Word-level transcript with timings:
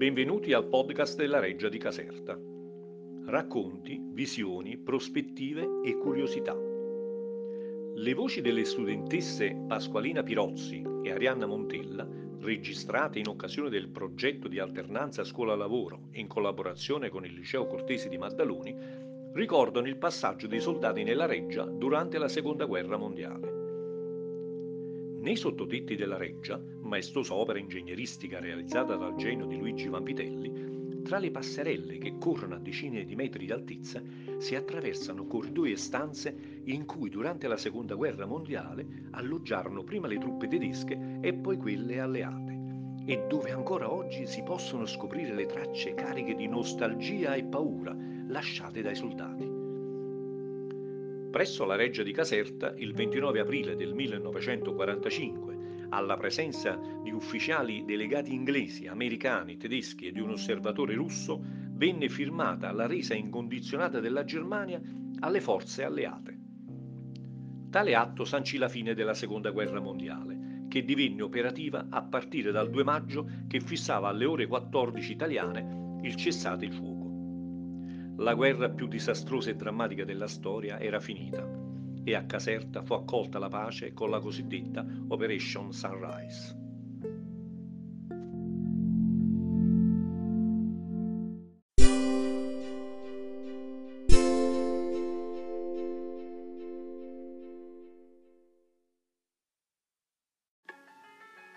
Benvenuti 0.00 0.54
al 0.54 0.66
podcast 0.66 1.18
della 1.18 1.40
Reggia 1.40 1.68
di 1.68 1.76
Caserta. 1.76 2.34
Racconti, 3.26 4.00
visioni, 4.02 4.78
prospettive 4.78 5.82
e 5.84 5.98
curiosità. 5.98 6.56
Le 6.56 8.14
voci 8.14 8.40
delle 8.40 8.64
studentesse 8.64 9.54
Pasqualina 9.68 10.22
Pirozzi 10.22 10.82
e 11.02 11.12
Arianna 11.12 11.44
Montella, 11.44 12.08
registrate 12.38 13.18
in 13.18 13.28
occasione 13.28 13.68
del 13.68 13.90
progetto 13.90 14.48
di 14.48 14.58
alternanza 14.58 15.22
scuola-lavoro 15.22 16.08
in 16.12 16.28
collaborazione 16.28 17.10
con 17.10 17.26
il 17.26 17.34
Liceo 17.34 17.66
Cortesi 17.66 18.08
di 18.08 18.16
Maddaloni, 18.16 18.74
ricordano 19.34 19.86
il 19.86 19.98
passaggio 19.98 20.46
dei 20.46 20.60
soldati 20.60 21.02
nella 21.02 21.26
Reggia 21.26 21.64
durante 21.64 22.16
la 22.16 22.28
Seconda 22.28 22.64
Guerra 22.64 22.96
Mondiale. 22.96 23.59
Nei 25.20 25.36
sottotetti 25.36 25.96
della 25.96 26.16
Reggia, 26.16 26.58
maestosa 26.80 27.34
opera 27.34 27.58
ingegneristica 27.58 28.40
realizzata 28.40 28.96
dal 28.96 29.16
genio 29.16 29.44
di 29.44 29.58
Luigi 29.58 29.86
Vampitelli, 29.86 31.02
tra 31.02 31.18
le 31.18 31.30
passerelle 31.30 31.98
che 31.98 32.16
corrono 32.18 32.54
a 32.54 32.58
decine 32.58 33.04
di 33.04 33.14
metri 33.14 33.44
di 33.44 33.52
altezza 33.52 34.02
si 34.38 34.54
attraversano 34.54 35.26
corridoi 35.26 35.72
e 35.72 35.76
stanze 35.76 36.62
in 36.64 36.86
cui 36.86 37.10
durante 37.10 37.48
la 37.48 37.58
Seconda 37.58 37.96
Guerra 37.96 38.24
Mondiale 38.24 39.08
alloggiarono 39.10 39.84
prima 39.84 40.06
le 40.06 40.16
truppe 40.16 40.48
tedesche 40.48 41.18
e 41.20 41.34
poi 41.34 41.58
quelle 41.58 42.00
alleate 42.00 42.58
e 43.04 43.26
dove 43.28 43.50
ancora 43.50 43.92
oggi 43.92 44.26
si 44.26 44.42
possono 44.42 44.86
scoprire 44.86 45.34
le 45.34 45.44
tracce 45.44 45.92
cariche 45.92 46.34
di 46.34 46.48
nostalgia 46.48 47.34
e 47.34 47.44
paura 47.44 47.94
lasciate 48.28 48.80
dai 48.80 48.94
soldati. 48.94 49.59
Presso 51.30 51.64
la 51.64 51.76
Reggia 51.76 52.02
di 52.02 52.10
Caserta, 52.10 52.74
il 52.76 52.92
29 52.92 53.38
aprile 53.38 53.76
del 53.76 53.94
1945, 53.94 55.86
alla 55.90 56.16
presenza 56.16 56.76
di 57.04 57.12
ufficiali 57.12 57.84
delegati 57.84 58.34
inglesi, 58.34 58.88
americani, 58.88 59.56
tedeschi 59.56 60.08
e 60.08 60.12
di 60.12 60.18
un 60.18 60.30
osservatore 60.30 60.94
russo, 60.94 61.40
venne 61.40 62.08
firmata 62.08 62.72
la 62.72 62.88
resa 62.88 63.14
incondizionata 63.14 64.00
della 64.00 64.24
Germania 64.24 64.82
alle 65.20 65.40
forze 65.40 65.84
alleate. 65.84 66.38
Tale 67.70 67.94
atto 67.94 68.24
sancì 68.24 68.58
la 68.58 68.68
fine 68.68 68.94
della 68.94 69.14
Seconda 69.14 69.50
Guerra 69.50 69.80
Mondiale, 69.80 70.66
che 70.68 70.84
divenne 70.84 71.22
operativa 71.22 71.86
a 71.90 72.02
partire 72.02 72.50
dal 72.50 72.70
2 72.70 72.82
maggio 72.82 73.28
che 73.46 73.60
fissava 73.60 74.08
alle 74.08 74.24
ore 74.24 74.48
14 74.48 75.12
italiane 75.12 75.98
il 76.02 76.16
cessate 76.16 76.64
il 76.64 76.72
fuoco. 76.72 76.99
La 78.20 78.34
guerra 78.34 78.68
più 78.68 78.86
disastrosa 78.86 79.48
e 79.48 79.56
drammatica 79.56 80.04
della 80.04 80.28
storia 80.28 80.78
era 80.78 81.00
finita 81.00 81.42
e 82.04 82.14
a 82.14 82.26
Caserta 82.26 82.82
fu 82.82 82.92
accolta 82.92 83.38
la 83.38 83.48
pace 83.48 83.94
con 83.94 84.10
la 84.10 84.20
cosiddetta 84.20 84.84
Operation 85.08 85.72
Sunrise. 85.72 86.58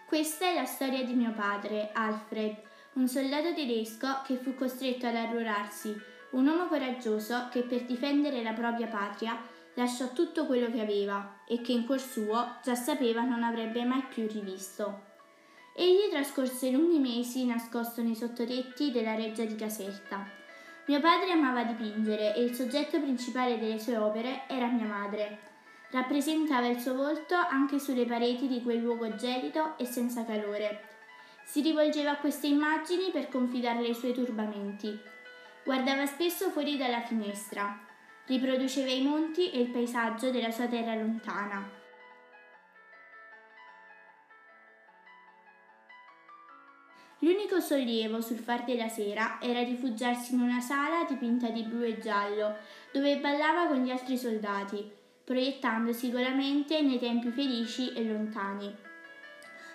Questa 0.07 0.49
è 0.49 0.53
la 0.53 0.63
storia 0.63 1.03
di 1.03 1.13
mio 1.13 1.33
padre, 1.33 1.89
Alfred, 1.91 2.55
un 2.93 3.09
soldato 3.09 3.53
tedesco 3.53 4.21
che 4.25 4.37
fu 4.37 4.55
costretto 4.55 5.07
ad 5.07 5.15
arruolarsi 5.15 6.11
un 6.33 6.47
uomo 6.47 6.67
coraggioso 6.67 7.47
che 7.51 7.61
per 7.61 7.83
difendere 7.83 8.41
la 8.41 8.53
propria 8.53 8.87
patria 8.87 9.39
lasciò 9.75 10.11
tutto 10.13 10.45
quello 10.45 10.71
che 10.71 10.81
aveva 10.81 11.41
e 11.47 11.61
che 11.61 11.71
in 11.71 11.85
cuor 11.85 11.99
suo 11.99 12.57
già 12.63 12.75
sapeva 12.75 13.21
non 13.21 13.43
avrebbe 13.43 13.83
mai 13.83 14.03
più 14.09 14.27
rivisto. 14.27 15.11
Egli 15.75 16.09
trascorse 16.09 16.69
lunghi 16.71 16.99
mesi 16.99 17.45
nascosto 17.45 18.01
nei 18.01 18.15
sottotetti 18.15 18.91
della 18.91 19.15
reggia 19.15 19.43
di 19.43 19.55
Caserta. 19.55 20.27
Mio 20.85 20.99
padre 20.99 21.31
amava 21.31 21.63
dipingere 21.63 22.35
e 22.35 22.43
il 22.43 22.53
soggetto 22.53 22.99
principale 22.99 23.57
delle 23.57 23.79
sue 23.79 23.97
opere 23.97 24.43
era 24.47 24.67
mia 24.67 24.85
madre. 24.85 25.51
Rappresentava 25.91 26.67
il 26.67 26.79
suo 26.79 26.95
volto 26.95 27.35
anche 27.35 27.79
sulle 27.79 28.05
pareti 28.05 28.47
di 28.47 28.61
quel 28.61 28.79
luogo 28.79 29.15
gelido 29.15 29.77
e 29.77 29.85
senza 29.85 30.25
calore. 30.25 30.89
Si 31.45 31.61
rivolgeva 31.61 32.11
a 32.11 32.17
queste 32.17 32.47
immagini 32.47 33.11
per 33.11 33.29
confidarle 33.29 33.87
i 33.87 33.93
suoi 33.93 34.13
turbamenti 34.13 35.11
Guardava 35.63 36.05
spesso 36.05 36.49
fuori 36.49 36.75
dalla 36.75 37.01
finestra, 37.01 37.79
riproduceva 38.25 38.91
i 38.91 39.01
monti 39.01 39.49
e 39.49 39.61
il 39.61 39.69
paesaggio 39.69 40.29
della 40.29 40.51
sua 40.51 40.67
terra 40.67 40.93
lontana. 40.93 41.81
L'unico 47.19 47.61
sollievo 47.61 48.19
sul 48.19 48.39
far 48.39 48.65
della 48.65 48.89
sera 48.89 49.39
era 49.41 49.63
rifugiarsi 49.63 50.33
in 50.33 50.41
una 50.41 50.59
sala 50.59 51.05
dipinta 51.05 51.47
di 51.47 51.63
blu 51.63 51.83
e 51.83 51.97
giallo, 51.97 52.57
dove 52.91 53.19
ballava 53.19 53.67
con 53.67 53.81
gli 53.81 53.89
altri 53.89 54.17
soldati, 54.17 54.91
proiettandosi 55.23 56.11
golamente 56.11 56.81
nei 56.81 56.99
tempi 56.99 57.29
felici 57.29 57.93
e 57.93 58.03
lontani. 58.03 58.82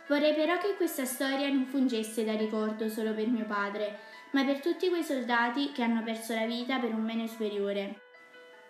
Vorrei 0.08 0.34
però 0.34 0.56
che 0.56 0.74
questa 0.74 1.04
storia 1.04 1.48
non 1.48 1.66
fungesse 1.66 2.24
da 2.24 2.34
ricordo 2.34 2.88
solo 2.88 3.12
per 3.12 3.26
mio 3.28 3.44
padre, 3.44 3.98
ma 4.32 4.42
per 4.44 4.60
tutti 4.60 4.88
quei 4.88 5.02
soldati 5.02 5.72
che 5.72 5.82
hanno 5.82 6.02
perso 6.02 6.34
la 6.34 6.46
vita 6.46 6.78
per 6.78 6.94
un 6.94 7.04
bene 7.04 7.28
superiore. 7.28 8.00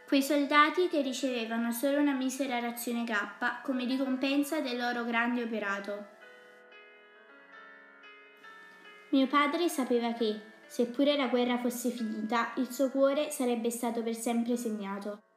Quei 0.07 0.23
soldati 0.23 0.89
che 0.89 1.01
ricevevano 1.01 1.71
solo 1.71 1.99
una 2.01 2.15
misera 2.15 2.59
razione 2.59 3.05
K 3.05 3.63
come 3.63 3.85
ricompensa 3.85 4.61
del 4.61 4.79
loro 4.79 5.05
grande 5.05 5.43
operato. 5.43 6.07
Mio 9.11 9.27
padre 9.27 9.69
sapeva 9.69 10.13
che, 10.15 10.41
seppure 10.67 11.17
la 11.17 11.29
guerra 11.29 11.59
fosse 11.59 11.91
finita, 11.91 12.53
il 12.57 12.73
suo 12.73 12.91
cuore 12.91 13.31
sarebbe 13.31 13.71
stato 13.71 14.03
per 14.03 14.15
sempre 14.15 14.57
segnato. 14.57 15.28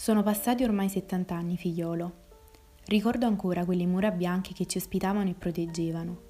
Sono 0.00 0.22
passati 0.22 0.62
ormai 0.62 0.88
70 0.88 1.34
anni, 1.34 1.56
figliolo. 1.56 2.12
Ricordo 2.84 3.26
ancora 3.26 3.64
quelle 3.64 3.84
mura 3.84 4.12
bianche 4.12 4.52
che 4.52 4.64
ci 4.64 4.78
ospitavano 4.78 5.28
e 5.28 5.34
proteggevano. 5.34 6.20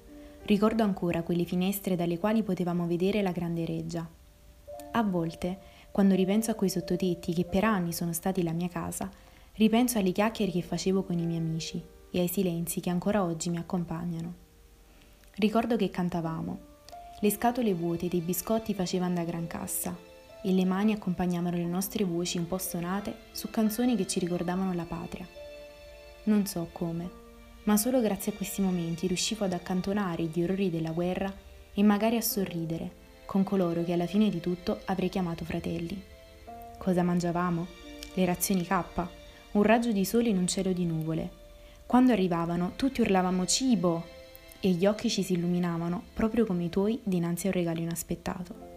Ricordo 0.45 0.81
ancora 0.81 1.21
quelle 1.21 1.43
finestre 1.43 1.95
dalle 1.95 2.17
quali 2.17 2.41
potevamo 2.41 2.87
vedere 2.87 3.21
la 3.21 3.31
grande 3.31 3.65
reggia. 3.65 4.09
A 4.93 5.03
volte, 5.03 5.59
quando 5.91 6.15
ripenso 6.15 6.49
a 6.49 6.55
quei 6.55 6.71
sottotetti 6.71 7.31
che 7.31 7.45
per 7.45 7.63
anni 7.63 7.93
sono 7.93 8.11
stati 8.11 8.41
la 8.41 8.53
mia 8.53 8.69
casa, 8.69 9.07
ripenso 9.53 9.99
alle 9.99 10.13
chiacchiere 10.13 10.51
che 10.51 10.63
facevo 10.63 11.03
con 11.03 11.19
i 11.19 11.27
miei 11.27 11.37
amici 11.37 11.79
e 12.09 12.19
ai 12.19 12.27
silenzi 12.27 12.79
che 12.79 12.89
ancora 12.89 13.23
oggi 13.23 13.51
mi 13.51 13.57
accompagnano. 13.57 14.33
Ricordo 15.35 15.75
che 15.75 15.91
cantavamo. 15.91 16.59
Le 17.19 17.29
scatole 17.29 17.75
vuote 17.75 18.07
dei 18.07 18.21
biscotti 18.21 18.73
facevano 18.73 19.13
da 19.13 19.23
gran 19.23 19.45
cassa 19.45 20.08
e 20.41 20.51
le 20.51 20.65
mani 20.65 20.93
accompagnavano 20.93 21.57
le 21.57 21.65
nostre 21.65 22.03
voci 22.03 22.37
un 22.37 22.47
po' 22.47 22.57
stonate 22.57 23.15
su 23.31 23.49
canzoni 23.49 23.95
che 23.95 24.07
ci 24.07 24.19
ricordavano 24.19 24.73
la 24.73 24.85
patria. 24.85 25.27
Non 26.23 26.45
so 26.45 26.69
come, 26.71 27.09
ma 27.63 27.77
solo 27.77 28.01
grazie 28.01 28.31
a 28.31 28.35
questi 28.35 28.61
momenti 28.61 29.07
riuscivo 29.07 29.45
ad 29.45 29.53
accantonare 29.53 30.23
gli 30.23 30.41
orrori 30.41 30.69
della 30.69 30.91
guerra 30.91 31.33
e 31.73 31.83
magari 31.83 32.17
a 32.17 32.21
sorridere 32.21 33.07
con 33.25 33.43
coloro 33.43 33.83
che 33.83 33.93
alla 33.93 34.07
fine 34.07 34.29
di 34.29 34.39
tutto 34.39 34.81
avrei 34.85 35.09
chiamato 35.09 35.45
fratelli. 35.45 36.01
Cosa 36.77 37.03
mangiavamo? 37.03 37.67
Le 38.15 38.25
razioni 38.25 38.63
K, 38.65 38.83
un 39.51 39.63
raggio 39.63 39.91
di 39.91 40.03
sole 40.03 40.29
in 40.29 40.37
un 40.37 40.47
cielo 40.47 40.71
di 40.71 40.85
nuvole. 40.85 41.29
Quando 41.85 42.11
arrivavano 42.11 42.73
tutti 42.75 43.01
urlavamo 43.01 43.45
cibo 43.45 44.05
e 44.59 44.69
gli 44.69 44.85
occhi 44.85 45.09
ci 45.09 45.21
si 45.21 45.33
illuminavano 45.33 46.03
proprio 46.13 46.45
come 46.45 46.63
i 46.63 46.69
tuoi 46.69 46.99
dinanzi 47.03 47.45
a 47.45 47.49
un 47.49 47.55
regalo 47.55 47.79
inaspettato. 47.79 48.68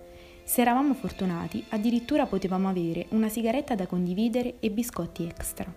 Se 0.45 0.61
eravamo 0.61 0.95
fortunati, 0.95 1.65
addirittura 1.71 2.27
potevamo 2.27 2.69
avere 2.69 3.07
una 3.11 3.29
sigaretta 3.29 3.75
da 3.75 3.87
condividere 3.87 4.57
e 4.61 4.71
biscotti 4.71 5.25
extra. 5.25 5.73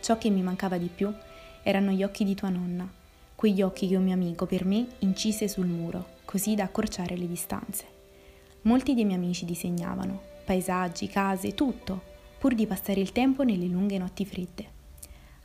Ciò 0.00 0.18
che 0.18 0.30
mi 0.30 0.42
mancava 0.42 0.78
di 0.78 0.90
più 0.92 1.12
erano 1.62 1.92
gli 1.92 2.02
occhi 2.02 2.24
di 2.24 2.34
tua 2.34 2.48
nonna, 2.48 2.90
quegli 3.36 3.62
occhi 3.62 3.86
che 3.86 3.96
un 3.96 4.04
mio 4.04 4.14
amico 4.14 4.46
per 4.46 4.64
me 4.64 4.86
incise 5.00 5.48
sul 5.48 5.66
muro, 5.66 6.20
così 6.24 6.54
da 6.54 6.64
accorciare 6.64 7.16
le 7.16 7.28
distanze. 7.28 7.84
Molti 8.62 8.94
dei 8.94 9.04
miei 9.04 9.18
amici 9.18 9.44
disegnavano, 9.44 10.20
paesaggi, 10.44 11.06
case, 11.08 11.54
tutto, 11.54 12.00
pur 12.38 12.54
di 12.54 12.66
passare 12.66 13.00
il 13.00 13.12
tempo 13.12 13.44
nelle 13.44 13.66
lunghe 13.66 13.98
notti 13.98 14.24
fredde. 14.24 14.80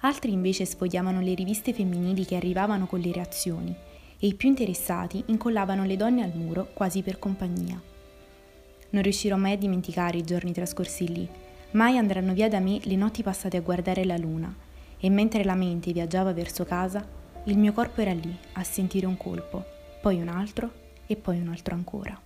Altri 0.02 0.32
invece 0.32 0.66
sfogliavano 0.66 1.22
le 1.22 1.34
riviste 1.34 1.74
femminili 1.74 2.26
che 2.26 2.36
arrivavano 2.36 2.88
con 2.88 3.00
le 3.00 3.12
reazioni 3.12 3.76
e 4.20 4.28
i 4.28 4.34
più 4.34 4.50
interessati 4.50 5.24
incollavano 5.28 5.86
le 5.86 5.96
donne 5.98 6.24
al 6.24 6.34
muro 6.36 6.70
quasi 6.74 7.02
per 7.04 7.20
compagnia. 7.20 7.96
Non 8.98 9.06
riuscirò 9.06 9.38
mai 9.38 9.52
a 9.52 9.58
dimenticare 9.58 10.18
i 10.18 10.24
giorni 10.24 10.52
trascorsi 10.52 11.08
lì, 11.08 11.30
mai 11.74 12.00
andranno 12.00 12.34
via 12.34 12.50
da 12.50 12.60
me 12.60 12.80
le 12.82 12.96
notti 12.96 13.22
passate 13.22 13.56
a 13.56 13.62
guardare 13.62 14.04
la 14.06 14.18
luna 14.18 14.52
e 15.00 15.08
mentre 15.12 15.44
la 15.44 15.54
mente 15.54 15.92
viaggiava 15.92 16.34
verso 16.34 16.66
casa, 16.66 17.08
il 17.44 17.60
mio 17.60 17.74
corpo 17.74 18.02
era 18.02 18.14
lì 18.14 18.36
a 18.54 18.64
sentire 18.64 19.06
un 19.06 19.16
colpo, 19.16 19.64
poi 20.02 20.20
un 20.20 20.30
altro 20.30 20.72
e 21.06 21.16
poi 21.16 21.40
un 21.40 21.50
altro 21.50 21.76
ancora. 21.76 22.20